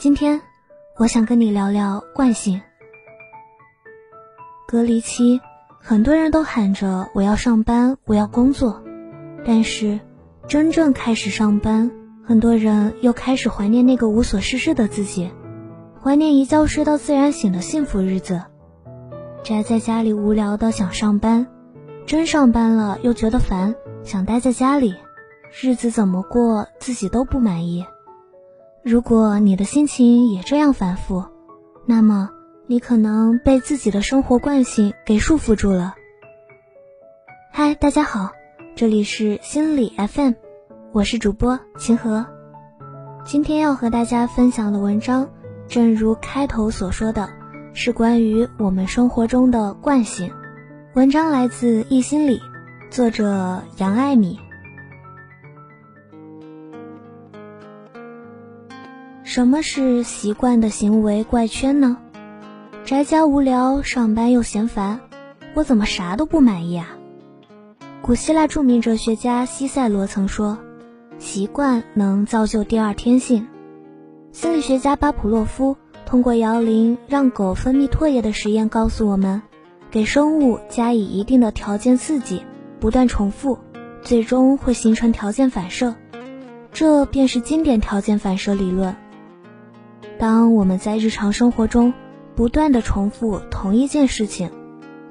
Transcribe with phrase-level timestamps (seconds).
[0.00, 0.40] 今天，
[0.96, 2.62] 我想跟你聊聊惯性。
[4.66, 5.42] 隔离期，
[5.78, 8.82] 很多人都喊着我要上班，我要工作，
[9.44, 10.00] 但是
[10.48, 11.90] 真正开始上班，
[12.24, 15.30] 很多人又开始怀念那个无所事事的自己，
[16.02, 18.42] 怀念一觉睡到自然醒的幸福日子。
[19.42, 21.46] 宅在家里无聊的想上班，
[22.06, 24.94] 真上班了又觉得烦，想待在家里，
[25.60, 27.84] 日子怎么过自己都不满意。
[28.82, 31.26] 如果你的心情也这样反复，
[31.84, 32.30] 那么
[32.66, 35.94] 你可能被自己的生活惯性给束缚住了。
[37.52, 38.30] 嗨，大家好，
[38.74, 40.32] 这里是心理 FM，
[40.92, 42.24] 我是主播秦和。
[43.26, 45.28] 今天要和大家分享的文章，
[45.68, 47.28] 正如开头所说的。
[47.72, 50.32] 是关于我们生活中的惯性。
[50.94, 52.40] 文章来自易心理，
[52.90, 54.40] 作者杨爱米。
[59.32, 61.98] 什么是习惯的行为怪圈呢？
[62.84, 64.98] 宅家无聊，上班又嫌烦，
[65.54, 66.88] 我怎么啥都不满意啊？
[68.02, 70.58] 古希腊著名哲学家西塞罗曾说
[71.20, 73.46] ：“习惯能造就第二天性。”
[74.34, 75.76] 心理学家巴甫洛夫。
[76.04, 79.42] 通过摇铃让狗分泌唾液的实验告诉我们，
[79.92, 82.42] 给生物加以一定的条件刺激，
[82.80, 83.60] 不断重复，
[84.02, 85.94] 最终会形成条件反射，
[86.72, 88.96] 这便是经典条件反射理论。
[90.20, 91.94] 当我们在日常生活中
[92.36, 94.50] 不断的重复同一件事情，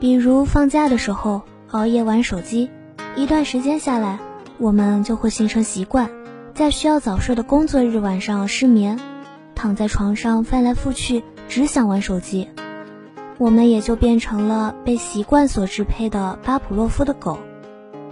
[0.00, 2.70] 比如放假的时候熬夜玩手机，
[3.14, 4.18] 一段时间下来，
[4.56, 6.10] 我们就会形成习惯，
[6.54, 8.98] 在需要早睡的工作日晚上失眠。
[9.54, 12.48] 躺在床上翻来覆去，只想玩手机，
[13.36, 17.38] 我们也就变成了被习惯所支配的巴甫洛夫的狗。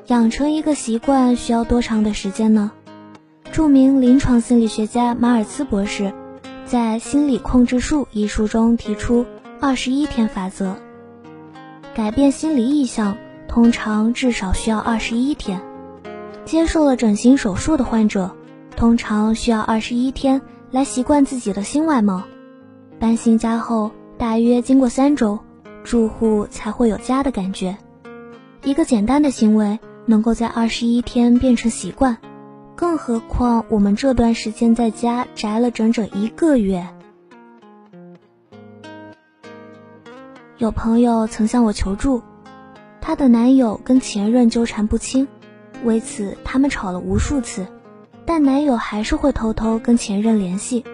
[0.08, 2.70] 养成一个习惯需要多长的时间呢？
[3.50, 6.12] 著名临床心理学家马尔茨博士
[6.72, 9.26] 在《心理控制术》一书中提出
[9.60, 10.74] 二十一天法则。
[11.94, 15.60] 改变心理意向通常至少需要二十一天。
[16.46, 18.34] 接受了整形手术的患者，
[18.74, 20.40] 通常需要二十一天。
[20.70, 22.22] 来习惯自己的新外貌，
[22.98, 25.40] 搬新家后大约经过三周，
[25.84, 27.76] 住户才会有家的感觉。
[28.64, 32.16] 一个简单的行为能够在二十一天变成习惯，
[32.74, 36.86] 更何况我们这段时间在家宅了整整一个月。
[40.58, 42.22] 有朋友曾向我求助，
[43.00, 45.28] 她的男友跟前任纠缠不清，
[45.84, 47.66] 为此他们吵了无数次。
[48.24, 50.84] 但男友还是会偷偷跟前任联系。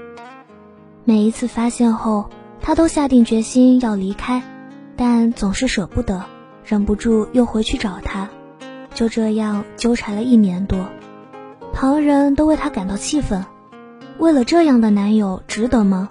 [1.04, 2.30] 每一次发现后，
[2.62, 4.42] 她都下定决心要离开，
[4.96, 6.24] 但总是舍不得，
[6.64, 8.30] 忍不住又回去找他。
[8.94, 10.86] 就这样纠缠了一年多，
[11.72, 13.44] 旁人都为她感到气愤。
[14.18, 16.08] 为了这样的男友，值得吗？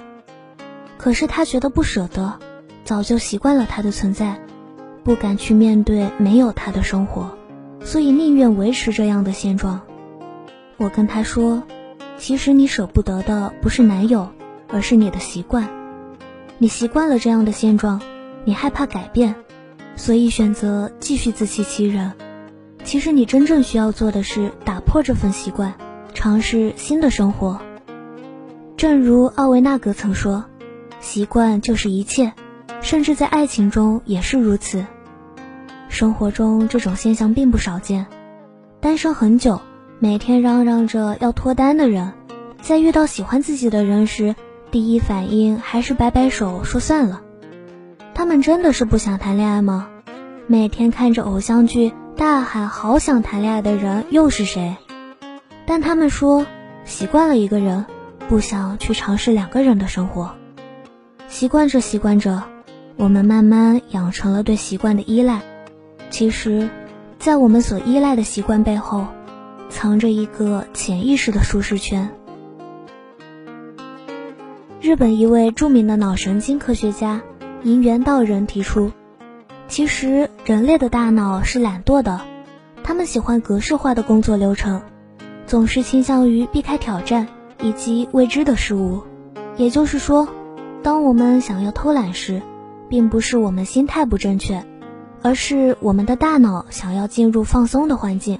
[0.98, 2.40] 可是她觉得不舍得，
[2.84, 4.40] 早就习惯了他的存在，
[5.04, 7.38] 不敢去面对没有他的生活，
[7.82, 9.82] 所以宁愿维持这样的现状。
[10.78, 11.64] 我跟他说
[12.18, 14.30] ：“其实你舍不得的不是男友，
[14.70, 15.68] 而是你的习惯。
[16.60, 18.02] 你习惯了这样的现状，
[18.46, 19.36] 你害怕改变，
[19.96, 22.14] 所以选择继续自欺欺人。
[22.88, 25.74] 其实你真正需要做的是打破这份习惯，
[26.14, 27.60] 尝试新的生活。
[28.78, 30.46] 正如奥维纳格曾说
[31.02, 32.32] ：‘习惯就是一切，
[32.80, 34.86] 甚至在爱情中也是如此。’
[35.90, 38.06] 生活中这种现象并不少见，
[38.80, 39.60] 单身很久。”
[40.00, 42.14] 每天嚷嚷着要脱单的人，
[42.62, 44.34] 在遇到喜欢自己的人时，
[44.72, 47.22] 第一反应还是摆摆手说算了。
[48.14, 49.90] 他们真的是不想谈恋爱吗？
[50.46, 54.76] 每天看着偶像剧大喊好想谈恋爱的人又是谁？
[55.68, 56.48] 但他们说
[56.84, 57.86] 习惯了一个人，
[58.28, 60.34] 不想去尝试两个人的生活。
[61.28, 62.42] 习惯着习惯着，
[62.96, 65.44] 我们慢慢养成了对习惯的依赖。
[66.10, 66.68] 其实，
[67.20, 69.06] 在我们所依赖的习惯背后。
[69.70, 72.10] 藏着一个潜意识的舒适圈。
[74.80, 77.22] 日本一位著名的脑神经科学家
[77.64, 78.94] 银元道人提出，
[79.68, 82.22] 其实人类的大脑是懒惰的，
[82.84, 84.82] 他们喜欢格式化的工作流程，
[85.46, 87.28] 总是倾向于避开挑战
[87.62, 89.04] 以及未知的事物。
[89.58, 90.28] 也就是说，
[90.84, 92.42] 当我们想要偷懒时，
[92.90, 94.64] 并不是我们心态不正确，
[95.22, 98.40] 而是我们的大脑想要进入放松的环境。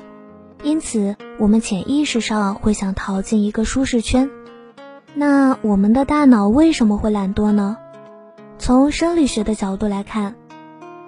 [0.64, 4.30] 因此，我们潜意识上会想逃进一个舒适圈。
[5.14, 7.78] 那我们的大脑为什么会懒惰呢？
[8.60, 10.36] 从生理学的角度来看，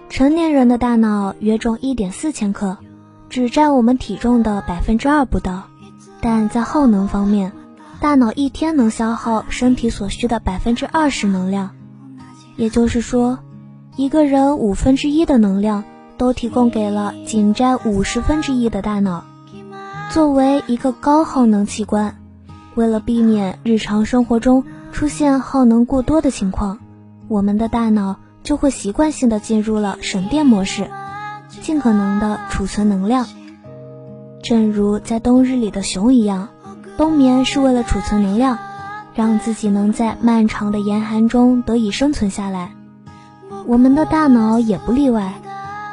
[0.10, 2.78] 成年人的大脑约重一点四千克，
[3.30, 5.64] 只占我们体重的百分之二不到。
[6.20, 7.52] 但在耗能方面，
[8.02, 11.70] 大脑一天能消耗身体所需的百分之二十能量，
[12.58, 13.38] 也就是说，
[13.96, 15.84] 一个人五分之一的能量
[16.18, 19.24] 都提供给了仅占五十分之一的大脑。
[20.12, 22.18] 作为一个高耗能器官，
[22.74, 26.80] 为了避免日常生活中出现耗能过多的情况，
[27.28, 30.90] 我们的大脑就会习惯性的进入了省电模式，
[31.62, 33.28] 尽可能的储存能量。
[34.42, 36.50] 正如在冬日里的熊一样。
[36.98, 38.60] 冬眠是为了储存能量，
[39.16, 42.74] 让自己能在漫长的严寒中得以生存下来。
[43.66, 45.36] 我们的大脑也不例外，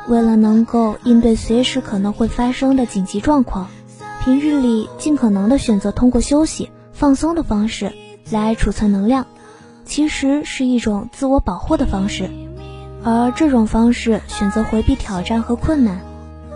[0.08, 3.68] 为了能够应对随时可能会发生的紧急状况，
[4.24, 7.92] 平日里尽可能的选择通过休息、放松的方式
[8.32, 9.28] 来储存能量，
[9.86, 12.28] 其实是一种自我保护的方式。
[13.02, 16.00] 而这种方式选择回避挑战和困难，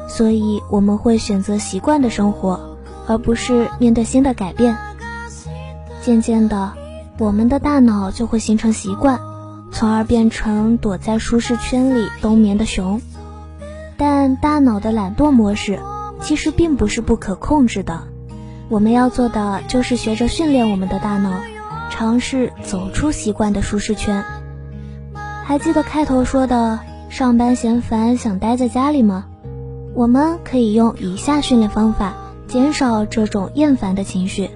[0.09, 2.77] 所以我们会选择习惯的生活。
[3.06, 4.77] 而不是面对新的改变，
[6.00, 6.75] 渐渐的，
[7.19, 9.19] 我们的大脑就会形成习惯，
[9.73, 13.00] 从而变成躲在舒适圈里冬眠的熊。
[13.97, 15.81] 但大脑的懒惰模式
[16.21, 18.05] 其实并不是不可控制的，
[18.69, 21.33] 我们要做的就是学着训练我们的大脑，
[21.90, 24.25] 尝试走出习惯的舒适圈。
[25.44, 29.26] 还记得开头说的上班嫌烦想待在家里吗？
[29.94, 32.14] 我们可以用以下训练方法。
[32.46, 34.46] 减少这种厌烦的情绪。《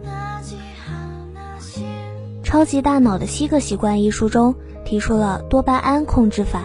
[2.43, 6.65] 超级大脑的七个习惯》一书中提出了多巴胺控制法。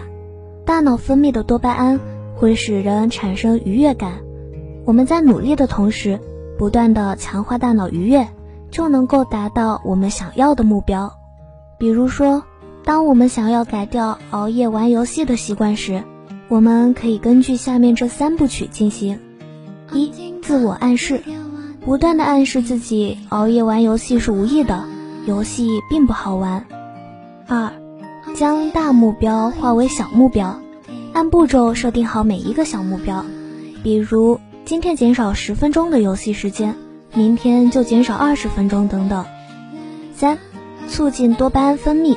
[0.64, 2.00] 大脑分泌的多巴胺
[2.34, 4.14] 会使人产生愉悦感。
[4.84, 6.18] 我们在努力的同时，
[6.58, 8.26] 不断的强化大脑愉悦，
[8.70, 11.12] 就能够达到我们想要的目标。
[11.78, 12.42] 比如说，
[12.84, 16.02] 当我们想要改掉熬夜玩游戏的习惯时，
[16.48, 19.20] 我们可以根据下面这三部曲进行：
[19.92, 20.12] 一。
[20.42, 21.22] 自我暗示，
[21.84, 24.84] 不断的暗示自己熬夜玩游戏是无意的，
[25.24, 26.66] 游戏并不好玩。
[27.46, 27.70] 二，
[28.34, 30.58] 将大目标化为小目标，
[31.12, 33.24] 按步骤设定好每一个小目标，
[33.84, 36.74] 比如今天减少十分钟的游戏时间，
[37.14, 39.24] 明天就减少二十分钟等等。
[40.14, 40.38] 三，
[40.88, 42.16] 促进多巴胺分泌，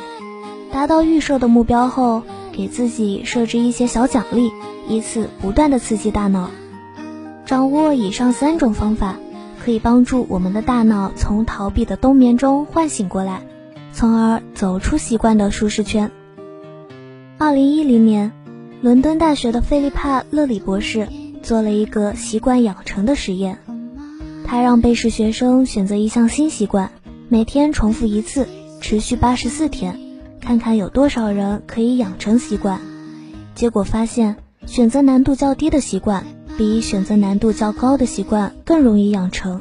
[0.72, 4.52] 达到预设的目标后，给自己设置一些小奖励，
[4.88, 6.50] 以此不断的刺激大脑。
[7.46, 9.18] 掌握以上三种方法，
[9.64, 13.42] 可以帮助我们的大脑从逃避的冬眠中唤醒过来，
[13.94, 16.12] 从而走出习惯的舒适圈。
[17.38, 18.32] 二零一零年，
[18.82, 21.08] 伦敦大学的菲利帕·勒里博士
[21.42, 23.60] 做了一个习惯养成的实验，
[24.46, 26.92] 他让被试学生选择一项新习惯，
[27.30, 28.48] 每天重复一次，
[28.82, 30.00] 持续八十四天，
[30.40, 32.80] 看看有多少人可以养成习惯。
[33.56, 34.36] 结果发现，
[34.66, 36.26] 选择难度较低的习惯。
[36.56, 39.60] 比选择难度较高的习惯更容易养成，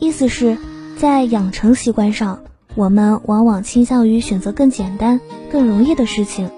[0.00, 0.58] 意思是，
[0.98, 2.40] 在养成习惯上，
[2.74, 5.20] 我们往往倾向于选择更简单、
[5.52, 6.50] 更容易的事情。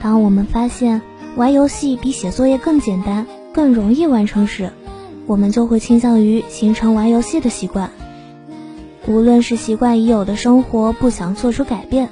[0.00, 1.02] 当我们发现
[1.34, 4.70] 玩游戏比写作业更简单、更容易完成时，
[5.26, 7.90] 我们就会倾向于形成玩游戏的习惯。
[9.06, 12.08] 无论是习惯已有的生活不想做出改变，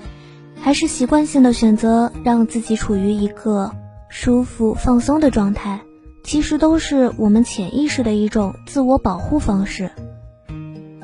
[0.61, 3.71] 还是习惯性的选择让自己处于一个
[4.09, 5.81] 舒服放松的状态。
[6.23, 9.91] 其实都是我们潜意识的一种自我保护方式。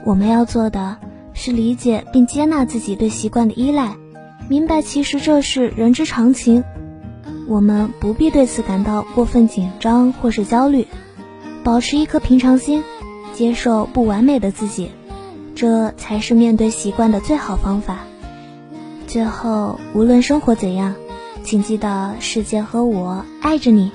[0.04, 0.98] 我们要做的
[1.32, 3.96] 是理解并接纳自己对习惯的依赖，
[4.48, 6.62] 明白其实这是人之常情，
[7.48, 10.86] 我们不必对此感到过分紧张或是焦虑，
[11.66, 12.84] 保持一颗平常心，
[13.34, 14.92] 接受不完美的自己，
[15.56, 18.04] 这才是面对习惯的最好方法。
[19.08, 20.94] 最后，无论生活怎样，
[21.42, 23.90] 请记得世界和我爱着你。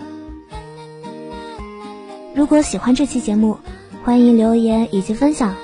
[2.35, 3.55] 如果喜欢这期节目，
[4.03, 5.55] 欢迎留言以及分享。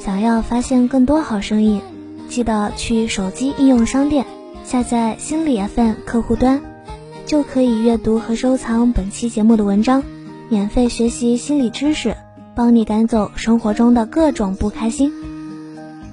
[0.00, 1.80] 想要发现更多好声音，
[2.28, 4.26] 记得去手机应用商店
[4.64, 6.60] 下载心理 FM 客户端，
[7.26, 10.02] 就可以阅读和收藏本期节目的文章，
[10.50, 12.16] 免费学习心理知识，
[12.54, 15.10] 帮你赶走生活中的各种不开心。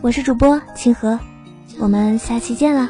[0.02, 1.20] 我是主播清河，
[1.80, 2.90] 我们下期见啦！